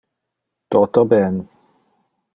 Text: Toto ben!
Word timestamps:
Toto 0.71 1.05
ben! 1.11 1.35